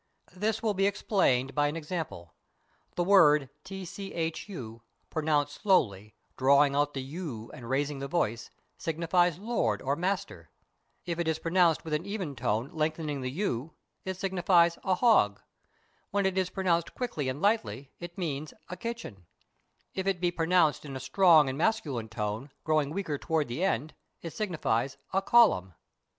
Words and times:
This 0.35 0.63
will 0.63 0.73
be 0.73 0.87
explained 0.87 1.53
by 1.53 1.67
an 1.67 1.75
example. 1.75 2.33
The 2.95 3.03
word 3.03 3.51
Tchu, 3.63 4.81
pronounced 5.11 5.61
slowly, 5.61 6.15
drawing 6.37 6.75
out 6.75 6.95
the 6.95 7.03
u 7.03 7.51
and 7.53 7.69
raising 7.69 7.99
the 7.99 8.07
voice, 8.07 8.49
signifies 8.79 9.37
lord 9.37 9.79
or 9.79 9.95
master; 9.95 10.49
if 11.05 11.19
it 11.19 11.27
is 11.27 11.37
pronounced 11.37 11.85
with 11.85 11.93
an 11.93 12.07
even 12.07 12.35
tone 12.35 12.71
lengthening 12.73 13.21
the 13.21 13.29
w, 13.29 13.73
it 14.03 14.17
signifies 14.17 14.79
a 14.83 14.95
hog; 14.95 15.39
when 16.09 16.25
it 16.25 16.35
is 16.35 16.49
pronounced 16.49 16.95
quickly 16.95 17.29
and 17.29 17.39
lightly, 17.39 17.91
it 17.99 18.17
means 18.17 18.55
a 18.69 18.75
kitchen; 18.77 19.27
if 19.93 20.07
it 20.07 20.19
be 20.19 20.31
pronounced 20.31 20.83
in 20.83 20.95
a 20.95 20.99
strong 20.99 21.47
and 21.47 21.59
masculine 21.59 22.09
tone, 22.09 22.49
grow 22.63 22.81
ing 22.81 22.89
weaker 22.89 23.19
towards 23.19 23.49
the 23.49 23.63
end, 23.63 23.93
it 24.23 24.33
signifies 24.33 24.97
a 25.13 25.21
column. 25.21 25.75